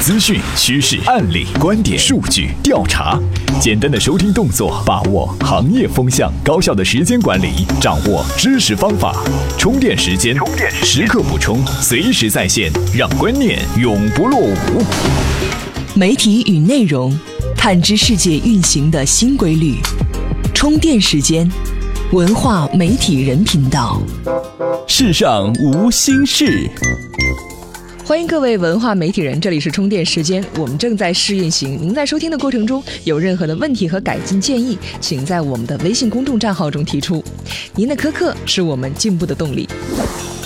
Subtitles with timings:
[0.00, 3.18] 资讯、趋势、案例、观点、数据、调查，
[3.60, 9.14] 简单的收听动作，把握行业风向，高效的时间管理，掌握知识方法，
[9.58, 10.36] 充电时间，
[10.84, 14.54] 时刻补充，随时在线，让观念永不落伍。
[15.94, 17.16] 媒体与内容，
[17.56, 19.74] 探知世界运行的新规律。
[20.54, 21.50] 充电时间，
[22.12, 24.00] 文化媒体人频道。
[24.86, 26.70] 世上无心事。
[28.08, 31.78] 欢迎各位文化媒体人，这里是充电时间，我们正在试运行。
[31.78, 37.22] 您在收听的过程中有任何的问题和改进建议，请在我们的微信公众账号中提出。
[37.74, 39.68] 您的苛刻是我们进步的动力。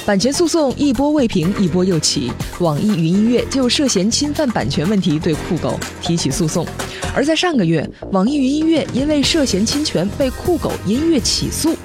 [0.05, 2.33] 版权诉讼一波未平，一波又起。
[2.59, 6.67] 网易云音乐就涉嫌侵犯版权问题对酷狗提起诉讼，
[7.15, 11.77] 而在上个月，网易云音乐因为涉嫌侵权被酷狗音乐起诉。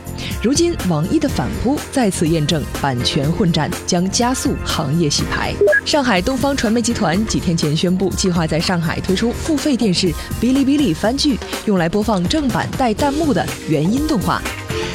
[0.42, 5.54] 如今，网易的反扑再次验证版权混战将加速行业洗牌。
[5.86, 10.08] 上海东方传媒集团几天前宣布，计划在上海推出付费电视
[10.42, 14.42] 哔哩哔哩番剧，用来播放正版带弹幕的原音动画。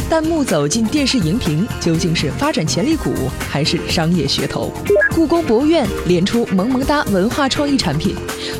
[0.09, 3.15] 弹幕走进电视荧屏，究竟是发展潜力股
[3.49, 4.71] 还是商业噱头？
[5.15, 8.15] 故宫博物院连出萌萌哒文化创意产品，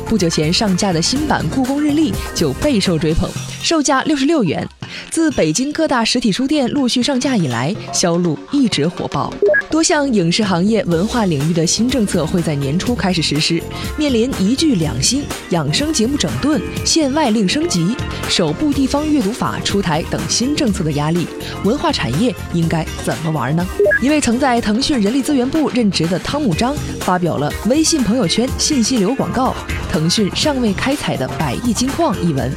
[0.07, 3.29] 不久前上架的新版《故宫日历》就备受追捧，
[3.61, 4.67] 售价六十六元。
[5.09, 9.33] 自北京各大实体书店陆续上架以来，销路一直火爆。
[9.69, 13.61] 多项影视行业、文化领域的新政策会在年初开始实施。
[13.97, 17.95] 面临一剧两新、养生节目整顿、限外令升级、
[18.29, 21.25] 首部地方阅读法出台等新政策的压力，
[21.63, 23.65] 文化产业应该怎么玩呢？
[23.99, 29.55] 一位曾在腾讯人力资源部任职的汤姆章发表了《微信朋友圈信息流广告：
[29.91, 32.51] 腾讯尚未开采的百亿金矿》一文。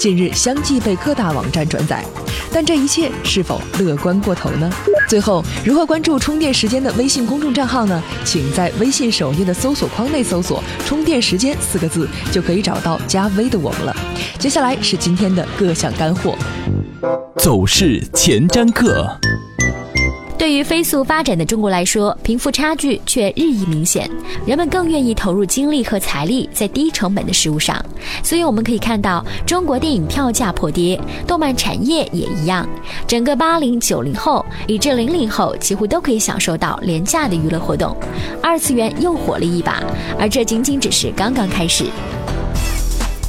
[0.00, 2.02] 近日相继被各大网站转载，
[2.50, 4.72] 但这一切是否乐观过头呢？
[5.06, 8.02] 最后，如何关注充电时间的微信公众账号呢？
[8.24, 13.94] 请在微信首页的搜索框内搜索“充电时间”四个字，就可以找到加微的我们了。
[14.38, 16.34] 接下来是今天的各项干货，
[17.36, 19.06] 走势前瞻课。
[20.40, 24.10] 对于飞速发展的中国来说，贫富差距却日益明显，
[24.46, 27.76] 人们更愿意投入精力和财力在低成本的事物上。
[28.22, 32.66] 所以我们可以看到，中国电影票价破跌，动漫产业也一样。
[33.06, 37.94] 整个八零九零后以至零零后，几乎都可以享受到廉价的娱乐活动，
[38.42, 39.84] 二次元又火了一把，
[40.18, 41.84] 而这仅仅只是刚刚开始。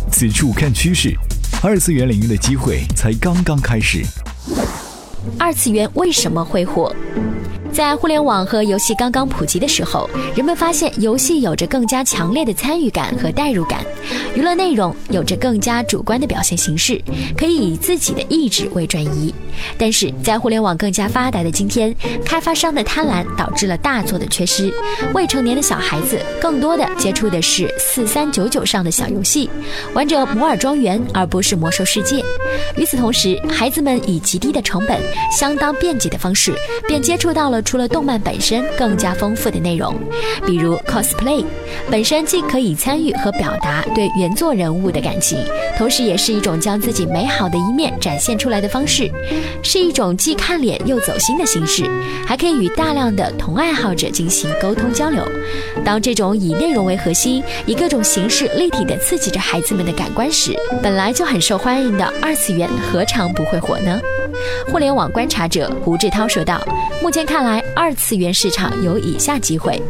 [0.09, 1.13] 此处看趋势，
[1.61, 4.01] 二次元领域的机会才刚刚开始。
[5.37, 6.93] 二次元为什么会火？
[7.71, 13.79] 在互联网和游戏刚刚普及的时候，人们发现游戏有着更加强烈的参与感和代入感，
[14.35, 17.01] 娱乐内容有着更加主观的表现形式，
[17.37, 19.33] 可以以自己的意志为转移。
[19.77, 21.95] 但是在互联网更加发达的今天，
[22.25, 24.73] 开发商的贪婪导致了大作的缺失，
[25.13, 29.49] 未成年的小孩子更多的接触的是四三九九上的小游戏，
[29.93, 32.21] 玩着摩尔庄园而不是魔兽世界。
[32.75, 34.99] 与此同时，孩子们以极低的成本、
[35.31, 36.53] 相当便捷的方式，
[36.85, 37.60] 便接触到了。
[37.61, 39.95] 除了动漫本身更加丰富的内容，
[40.45, 41.43] 比如 cosplay，
[41.89, 45.37] 本身既可以参与和表达对原作人物的感情，
[45.77, 49.09] 同时也是一种将自己美好的一面展现出来的方式，
[49.63, 51.83] 是一种既看脸又走心的形式，
[52.25, 55.23] 还可以与大量的同爱好者进行沟通交流。
[55.83, 63.99] 当这种以内容为核心，以各种形式立体的刺激着孩子们的感官时，本来就很受欢迎的二次元何尝不会火呢？
[64.71, 66.61] 互联网观察者胡志涛说道
[67.01, 69.81] ：“目前看来，二次元市场有以下机会：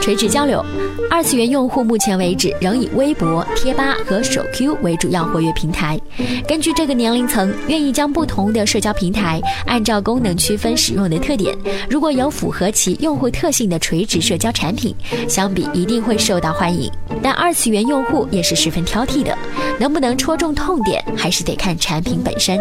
[0.00, 0.64] 垂直交流。
[1.10, 6.00] 二次元用户目前为止仍以微博、贴吧和手 Q 为主要活跃平台。
[6.48, 11.54] 根据这个年龄层愿意将不同的社交平台按照功能区分使用的特点，
[11.90, 14.94] 如果有符合其用户特性的垂直社交产品，
[15.28, 16.90] 相比一定会受到欢迎。
[17.22, 19.36] 但二次元用户也是十分挑剔的，
[19.78, 22.58] 能不能戳中痛点，还是得看产品本身。”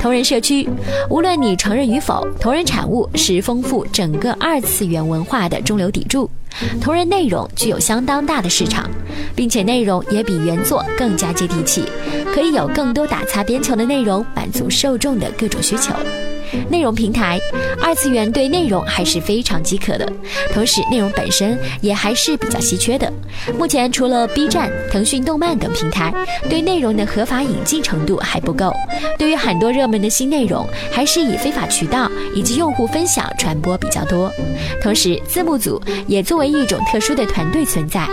[0.00, 0.68] 同人社区，
[1.08, 6.28] 无论你承认与否，同人产物是丰富整个二次元文化的中流砥柱。
[6.80, 8.88] 同人内容具有相当大的市场，
[9.34, 11.82] 并且内容也比原作更加接地气，
[12.32, 15.92] 可以有更多打擦边球的内容，满足受众的各种需求。
[16.68, 17.38] 内容平台，
[17.82, 20.10] 二次元对内容还是非常饥渴的，
[20.52, 23.10] 同时内容本身也还是比较稀缺的。
[23.58, 26.12] 目前除了 B 站、腾讯动漫等平台，
[26.48, 28.72] 对内容的合法引进程度还不够。
[29.18, 34.30] 对于很多热门的新内容，还是以非法渠道以及用户分享传播比较多。
[34.82, 38.08] 同时，字幕组也作为一种特殊的团队存在，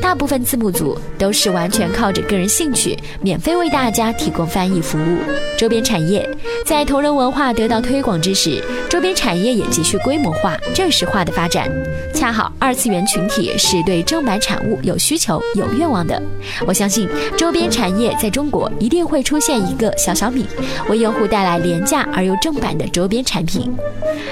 [0.00, 5.18] 大部分字幕组都是完全靠着个人兴趣，免费为大家提供翻译服务。
[5.56, 6.28] 周边产业
[6.66, 11.70] 在同人文化得到推广之时，周边产业也急需规模化、正式化的发展。
[12.14, 16.20] 恰好二次元群体是对正版产物有需求、有愿望的。
[16.66, 20.46] 我相信周边产业在中国一定会出现一个小小米，
[20.88, 23.72] 为用户带来廉价而又正版的周边产品。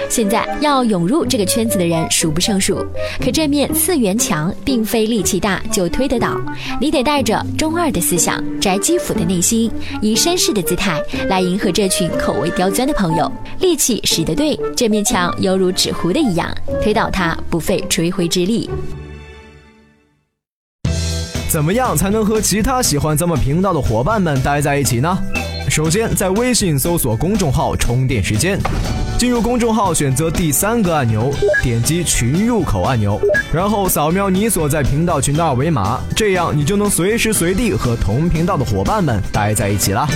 [0.09, 2.85] 现在要涌入这个圈子的人数不胜数，
[3.19, 6.41] 可这面次元墙并非力气大就推得倒，
[6.81, 9.71] 你得带着中二的思想、宅基腐的内心，
[10.03, 13.32] 以绅士的姿态来迎合这群口味刁钻的朋友。
[13.61, 16.53] 力气使得对，这面墙犹如纸糊的一样，
[16.83, 18.69] 推倒它不费吹灰之力。
[21.49, 25.19] 怎么样才能和其他喜欢咱们频道的伙伴们待在一起呢？
[25.69, 28.59] 首先，在微信搜索公众号“充电时间”，
[29.17, 31.31] 进入公众号，选择第三个按钮，
[31.63, 33.19] 点击群入口按钮，
[33.53, 40.07] 然后扫描你所在频道群的二维码，这样你就能随时随地和同频道的伙伴们待在一起啦。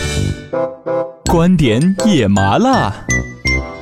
[1.36, 2.90] 观点也麻辣。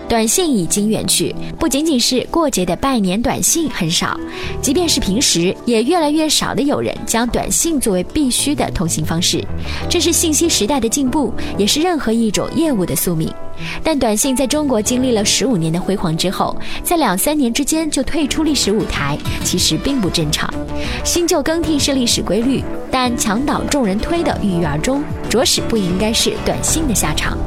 [0.08, 4.18] 短信已经远去，不仅仅是过节的拜年短信很少，
[4.60, 9.44] 即便是平时，也越来越少的有人将短信作为必须的通信方式。
[9.88, 13.32] 这是信息时代的进步，也是任何一种业务的宿命。
[13.82, 20.52] 但短信在中国经历了十五年的辉煌之后，在两三年之间就退出历史舞台，其实并不正常。
[21.02, 27.38] 新旧更替是历史规律，但墙倒众人推的郁郁而终，着实不应该是短信的下场。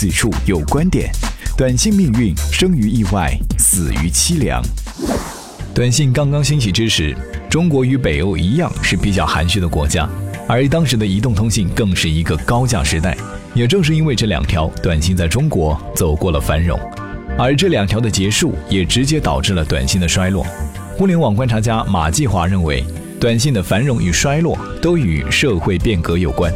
[0.00, 1.10] 此处有观点：
[1.56, 4.62] 短信命运生于意外，死于凄凉。
[5.74, 7.16] 短信刚刚兴起之时，
[7.50, 10.08] 中国与北欧一样是比较含蓄的国家，
[10.46, 13.16] 而当时的移动通信更是一个高价时代。
[13.54, 16.78] 也正是因为这两条，短信在中国走过了繁荣，
[17.36, 20.46] 而这两条的结束也直接导致了短信的衰落。
[20.96, 22.84] 互联网观察家马继华认为，
[23.18, 26.52] 短信的繁荣与衰落都与社会变革有关。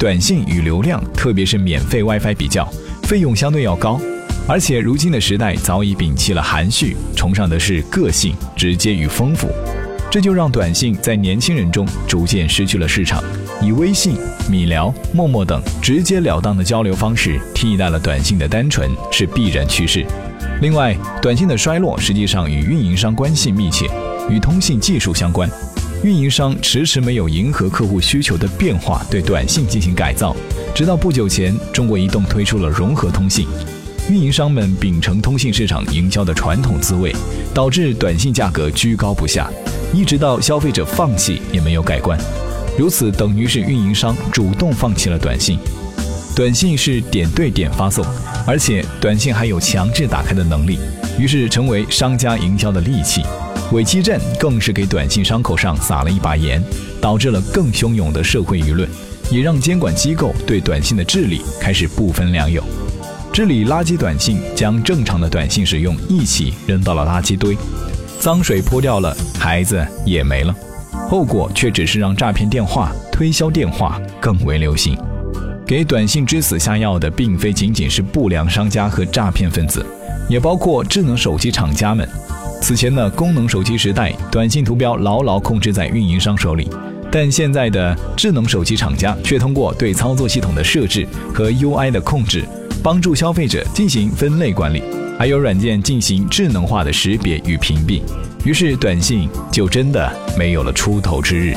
[0.00, 2.66] 短信与流量，特别是免费 WiFi 比较，
[3.02, 4.00] 费用相对要高，
[4.48, 9.50] 而且如今的时代早已摒弃了含蓄，崇尚的是个性、直接与丰富，
[10.10, 13.22] 这就让短信在年轻人中逐渐失去了市场，
[13.60, 14.16] 以微信、
[14.50, 20.02] 米聊、陌陌等直截了当的交流方式替代了短信的单纯，是必然趋势。
[20.62, 23.84] 另外，短信的衰落实际上与运营商关系密切，
[24.30, 25.46] 与通信技术相关。
[26.02, 30.34] 运营商迟迟没有迎合客户需求的变化，对短信进行改造。
[30.74, 33.46] 直到不久前，中国移动推出了融合通信，
[34.08, 37.14] 运营商们秉承通信市场营销的传统滋味，
[37.52, 39.50] 导致短信价格居高不下，
[39.92, 42.18] 一直到消费者放弃也没有改观。
[42.78, 45.58] 如此等于是运营商主动放弃了短信。
[46.34, 48.02] 短信是点对点发送，
[48.46, 50.78] 而且短信还有强制打开的能力，
[51.18, 53.20] 于是成为商家营销的利器。
[53.72, 56.62] 伪基站更是给短信伤口上撒了一把盐，
[57.00, 58.88] 导致了更汹涌的社会舆论，
[59.30, 62.60] 也让监管机构对短信的治理开始不分良莠。
[63.32, 67.56] 治理垃圾短信，将正常的短信使用一起扔到了垃圾堆，
[68.18, 70.52] 脏水泼掉了，孩子也没了，
[71.08, 74.98] 后果却只是让诈骗电话、推销电话更为流行。
[75.64, 79.86] 给短信之死下药的，并非仅仅是不良商家和诈骗分子，
[80.28, 82.08] 也包括智能手机厂家们。
[82.60, 86.68] 此前的功能手机时代，短信图标牢牢控制在运营商手里，
[87.10, 92.44] 但现在的智能手机厂家却通过对操作系统的设置和 UI 的控制，
[92.82, 94.82] 帮助消费者进行分类管理，
[95.18, 98.02] 还有软件进行智能化的识别与屏蔽，
[98.44, 101.54] 于是短信就真的没有了出头之日。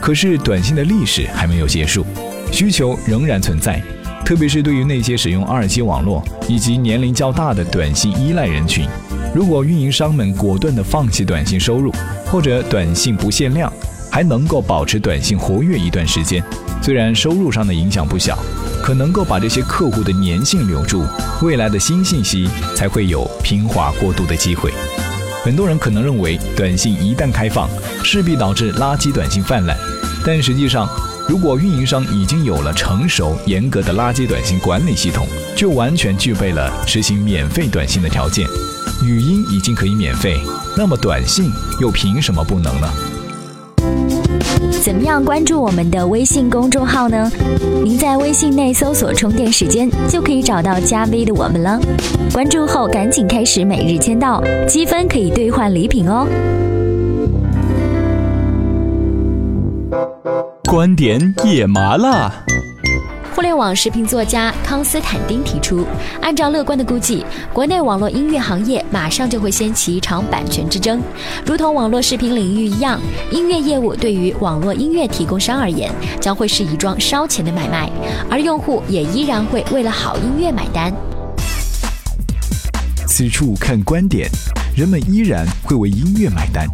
[0.00, 2.04] 可是短信的历史还没有结束，
[2.52, 3.82] 需求仍然存在，
[4.24, 8.86] 特别是对于那些使用二 G 网络以及年龄较大的短信依赖人群。
[9.36, 11.92] 如果运营商们果断地放弃短信收入，
[12.24, 13.70] 或者短信不限量，
[14.10, 16.42] 还能够保持短信活跃一段时间，
[16.80, 18.38] 虽然收入上的影响不小，
[18.82, 21.04] 可能够把这些客户的粘性留住，
[21.42, 24.72] 未来的新信息才会有平滑过渡的机会。
[25.44, 27.68] 很多人可能认为，短信一旦开放，
[28.02, 29.76] 势必导致垃圾短信泛滥，
[30.24, 30.88] 但实际上，
[31.28, 38.48] 如果运营商已经有了成熟严格的垃圾短信管理系统，就完全具备了实行免费短信的条件。
[39.02, 40.40] 语音已经可以免费，
[40.76, 41.50] 那么短信
[41.80, 42.88] 又凭什么不能呢？
[44.82, 47.30] 怎么样关注我们的微信公众号呢？
[47.84, 51.78] 您在微信内搜索“充电时间”就可以找到加 V 的我们了。
[52.32, 56.26] 关注后赶紧开始每日签到，积分可以兑换礼品哦。
[60.68, 62.32] 观点也麻辣。
[63.36, 65.84] 互联网视频作家康斯坦丁提出，
[66.22, 71.02] 按照乐观的估计，国内网络音乐行业马上就会掀起一场版权之争。
[71.44, 72.98] 如同网络视频领域一样，
[73.30, 77.90] 音乐业务对于网络音乐提供商而言，将会是一桩烧钱的买卖，
[78.30, 80.90] 而用户也依然会为了好音乐买单。
[83.06, 84.30] 此处看观点，
[84.74, 86.66] 人们依然会为音乐买单。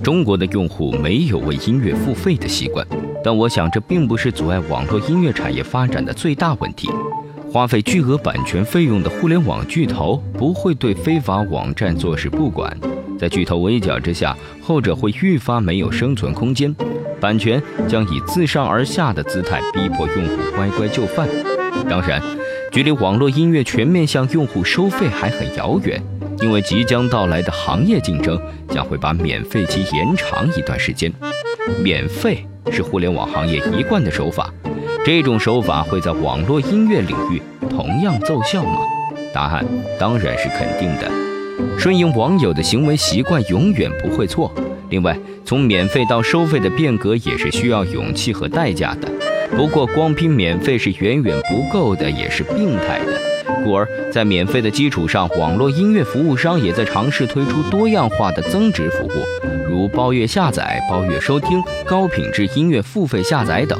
[0.00, 2.86] 中国的用户没有为音乐付费的习惯，
[3.22, 6.88] 但我想这并不是阻碍网络音乐产业发展的最大问题。
[7.52, 12.76] 花费巨额版权费用的互联网巨头不会对非法网站坐视不管，
[13.18, 16.74] 在巨头围剿之下，后者会愈发没有生存空间，
[17.20, 21.28] 版权将以自上而下的姿态逼迫用户乖乖就范。
[21.88, 22.22] 当然，
[22.70, 26.00] 距离网络音乐全面向用户收费还很遥远。
[26.40, 31.12] 因为即将到来的行业竞争将会把免费期延长一段时间，
[31.82, 34.52] 免费是互联网行业一贯的手法，
[35.04, 38.80] 这种手法会在网络音乐领域同样奏效吗？
[39.32, 39.64] 答案
[39.98, 41.10] 当然是肯定的。
[41.78, 44.52] 顺应网友的行为习惯永远不会错。
[44.88, 49.08] 另外，从免费到收费的变革也是需要勇气和代价的。
[49.56, 53.12] 不过，光拼免费是远远不够的，也是病态的。
[53.64, 59.10] 故而，在免费的基础上，网络音乐服务商也在尝试推出多样化的增值服务，
[59.70, 63.78] 如包月下载、包月收听、高品质音乐付费下载等。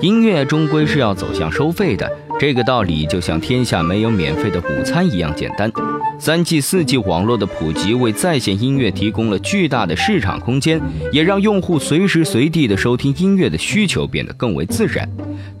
[0.00, 5.70] 音乐终归是要走向收费的，这个道理就像天下没有免费的午餐一样简单。
[6.18, 10.80] 三 G、四 G 网络的普及为在线音乐提供了巨大的市场空间，
[11.12, 15.08] 也让用户随时随地的收听音乐的需求变得更为自然。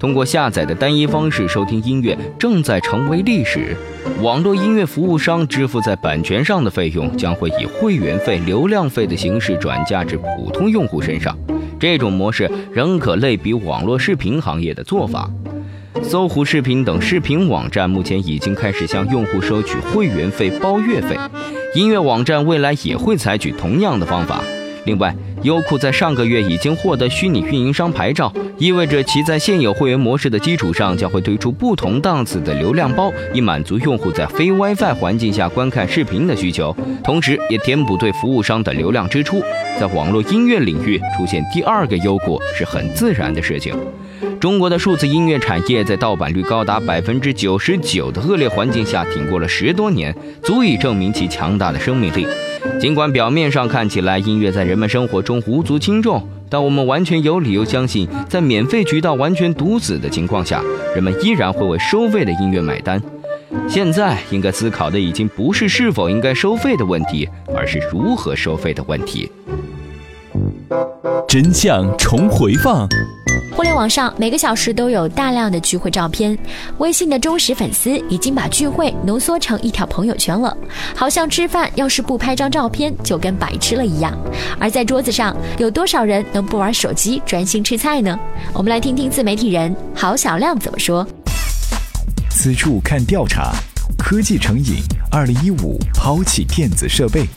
[0.02, 3.76] 通过下载的单一方式收听音乐正在成为历史。
[4.20, 11.38] 网络音乐服务商支付在版权上的费用将会以会员费、流量费的形式转嫁至普通用户身上。
[11.78, 15.30] 这种模式仍可类比网络视频行业的做法。
[16.02, 21.16] 搜狐视频等视频网站目前已经开始向用户收取会员费、包月费，
[21.76, 24.42] 音乐网站未来也会采取同样的方法。
[24.84, 39.40] 另外，优酷在上个月已经获得虚拟运营商牌照，意味着其在现有会员模式的基础上，将会推出不同档次的流量包，以满足用户在非 WiFi 环境下观看视频的需求，同时也填补对服务商的流量支出。
[39.78, 43.74] 在网络音乐领域出现第二个优酷是很自然的事情。
[44.40, 52.26] 中国的数字音乐产业在盗版率高达百分之九十九的恶劣环境下挺过了十多年，足以证明其强大的生命力。
[52.80, 60.62] 尽管表面上看起来音乐在人们生活中无足轻重，但我们完全有理由相信，在免费渠道完全堵死的情况下，
[60.94, 63.00] 人们依然会为收费的音乐买单。
[63.68, 69.30] 现在应该思考的已经不是是否应该收费的问题，而是如何收费的问题。
[71.28, 72.88] 真相重回放。
[73.62, 76.36] 互联网上每个小时都有大量的聚会照片，
[76.78, 80.52] 微信的忠实粉丝已经把聚会浓缩成一条朋友圈了，
[80.96, 84.18] 好像吃饭要是不拍张照片就跟白吃了一样。
[84.58, 88.18] 而在桌子上，有多少人能不玩手机专心吃菜呢？
[88.52, 91.06] 我们来听听自媒体人郝小亮怎么说。
[92.30, 93.52] 此处看调查，
[93.96, 97.28] 科技成瘾，二零一五抛弃电子设备。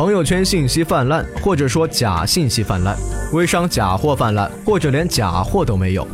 [0.00, 2.96] 朋友圈信息泛滥，或者说假信息泛滥；
[3.34, 6.08] 微商假货泛滥，或者连假货都没有。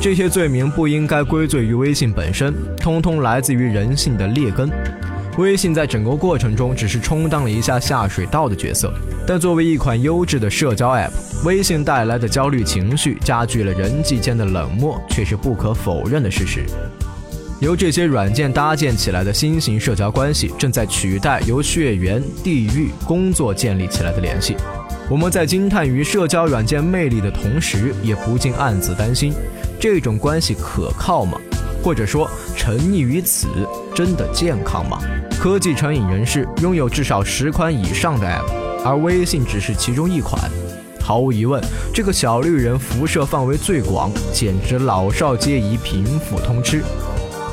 [0.00, 4.68] 这些罪名不应该归罪于微信本身，通通来自于人性的劣根。
[5.36, 8.92] 微信在整个过程中只是充当了一下下水道的角色，
[9.24, 11.12] 但作为一款优质的社交 App，
[11.44, 16.64] 微信带来的焦虑情绪加剧了人际间的冷漠，却是不可否认的事实。
[17.60, 24.56] 由这些软件搭建起来的新型社交关系，正在取代由血缘、地域、工作建立起来的联系。
[25.10, 29.32] 我们在惊叹于社交软件魅力的同时，也不禁暗自担心：
[29.80, 31.36] 这种关系可靠吗？
[31.82, 33.48] 或者说，沉溺于此
[33.92, 35.00] 真的健康吗？
[35.40, 40.40] 科技成瘾人士拥有至少十款以上的 App，而微信只是其中一款。
[41.00, 41.60] 毫无疑问，
[41.92, 46.84] 这个小绿人辐射范围最广，简直老少皆宜，贫富通吃。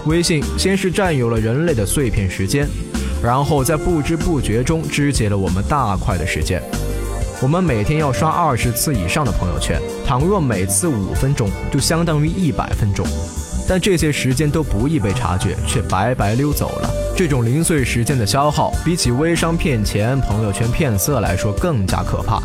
[0.06, 2.68] 微信先是占有了人类的碎片时间，
[3.24, 6.62] 然后在不知不觉中肢解了我们大块的时间。
[7.42, 13.06] 我们每天要刷二十次以上的朋友圈，倘若每次五分钟，就相当于一百分钟。
[13.68, 16.90] 但这些时间都不易被察觉，却白白溜走了。
[17.18, 22.44] 这种零碎时间的消耗，比起微商骗钱、朋友圈骗色来说更加可怕。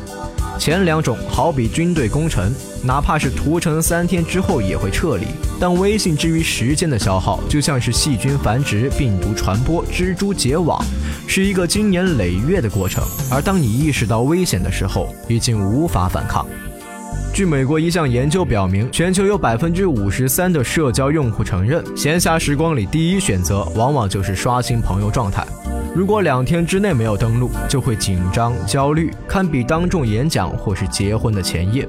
[0.61, 5.25] 前两种好比军队攻城，哪怕是屠城三天之后也会撤离。
[5.59, 10.85] 但微信之于时间的消耗，就像是细菌繁殖、病毒传播、蜘蛛结网，
[11.27, 13.03] 是一个经年累月的过程。
[13.33, 16.47] 而当你意识到危险的时候，已经无法反抗。
[17.33, 25.43] 据美国一项研究表明，全球有百分之五十三的社交用户承认，闲暇时光里第一选择往往就是刷新朋友状态。
[26.01, 31.87] 如果两天之内没有登录，就会紧张、焦虑，堪比当众演讲或是结婚的前夜。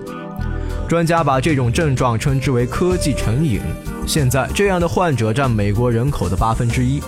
[0.85, 3.61] 专家把这种症状称之为“科技成瘾”。
[4.05, 7.01] 现在，这样的患者占美国人口的八分之一。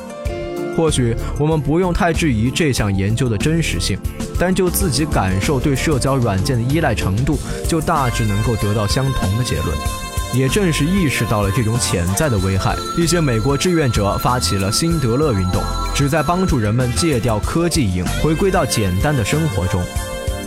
[0.77, 3.99] 或许我们不用太质疑这项研究的真实性，
[4.39, 10.02] 但就自己感受对社交软件的依赖程度，就大致能够得到相同的结论。
[10.33, 15.61] 也正是意识到了这种潜在的危害，一些美国志愿者发起了辛德勒运动，
[15.93, 19.81] 旨在帮助人们戒掉科技瘾，回归到简单的生活中。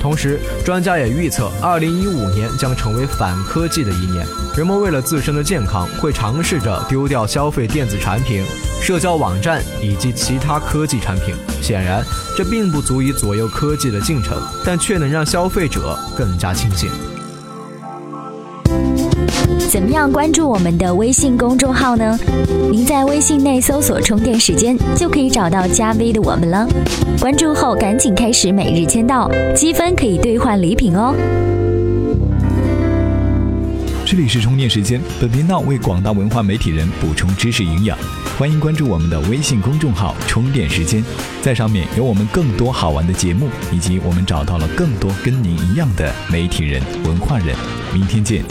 [0.00, 4.26] 同时，专家也预测，2015年将成为反科技的一年。
[4.56, 8.44] 人们为了自身的健康，会尝试着丢掉消费电子产品、
[8.80, 11.34] 社交网站以及其他科技产品。
[11.62, 12.04] 显然，
[12.36, 16.90] 这并不足以左右科技的进程，但却能让消费者更加清醒。
[19.68, 22.16] 怎么样关注我们的微信公众号呢？
[22.70, 26.66] 您在微信内搜索“充电时间”，就可以找到加 V 的我们了。
[27.20, 31.14] 关注后赶紧开始每日签到，积分可以兑换礼品哦。
[34.04, 37.99] 这里是充电时间，本频道为广大文化媒体人补充知识营养，
[38.38, 41.04] 欢迎关注我们的微信公众号“充电时间”，
[41.42, 47.49] 在上面有我们更多好玩的节目，以及我们找到了更多跟您一样的媒体人、文化人。
[47.92, 48.44] 明天见。